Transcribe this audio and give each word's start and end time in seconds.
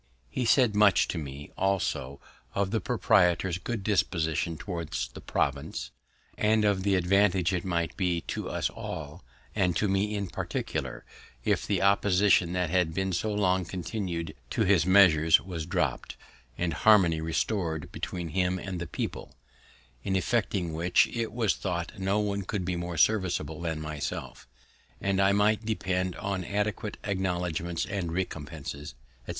He 0.31 0.45
said 0.45 0.73
much 0.75 1.07
to 1.09 1.19
me, 1.19 1.51
also, 1.55 2.19
of 2.55 2.71
the 2.71 2.81
proprietor's 2.81 3.59
good 3.59 3.83
disposition 3.83 4.57
towards 4.57 5.09
the 5.09 5.21
province, 5.21 5.91
and 6.39 6.65
of 6.65 6.81
the 6.81 6.95
advantage 6.95 7.53
it 7.53 7.63
might 7.63 7.95
be 7.95 8.21
to 8.21 8.49
us 8.49 8.71
all, 8.71 9.23
and 9.53 9.75
to 9.75 9.87
me 9.87 10.15
in 10.15 10.25
particular, 10.25 11.05
if 11.45 11.67
the 11.67 11.83
opposition 11.83 12.53
that 12.53 12.71
had 12.71 12.95
been 12.95 13.13
so 13.13 13.31
long 13.31 13.63
continu'd 13.63 14.33
to 14.49 14.63
his 14.63 14.87
measures 14.87 15.39
was 15.39 15.67
dropt, 15.67 16.17
and 16.57 16.73
harmony 16.81 17.21
restor'd 17.21 17.91
between 17.91 18.29
him 18.29 18.57
and 18.57 18.79
the 18.81 18.87
people; 18.87 19.35
in 20.03 20.15
effecting 20.15 20.73
which, 20.73 21.05
it 21.15 21.31
was 21.31 21.53
thought 21.55 21.99
no 21.99 22.17
one 22.19 22.41
could 22.41 22.65
be 22.65 22.75
more 22.75 22.97
serviceable 22.97 23.61
than 23.61 23.79
myself; 23.79 24.47
and 24.99 25.21
I 25.21 25.31
might 25.31 25.63
depend 25.63 26.15
on 26.15 26.43
adequate 26.43 26.97
acknowledgments 27.03 27.85
and 27.85 28.11
recompenses, 28.11 28.95
etc. 29.27 29.29